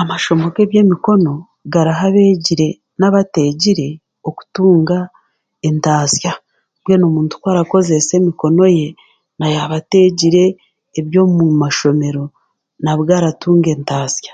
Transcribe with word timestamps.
Amashomo 0.00 0.46
g'eby'emikono 0.54 1.32
garaha 1.72 2.04
abeegire 2.10 2.68
n'abateegire 2.98 3.88
okutunga 4.28 4.98
entaasya 5.68 6.32
mbwenu 6.78 7.04
omuntu 7.06 7.34
ku 7.40 7.46
arakozesa 7.52 8.12
emikono 8.20 8.64
ye 8.78 8.88
n'ayaaba 9.36 9.74
ateegire 9.80 10.44
eby'omu 10.98 11.44
mashomero 11.62 12.24
nabwe 12.84 13.12
aratunga 13.18 13.68
entaasya. 13.76 14.32